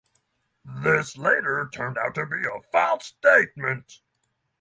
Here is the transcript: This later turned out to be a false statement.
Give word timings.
This 0.81 1.15
later 1.15 1.69
turned 1.71 1.95
out 1.99 2.15
to 2.15 2.25
be 2.25 2.37
a 2.39 2.63
false 2.71 3.05
statement. 3.05 3.99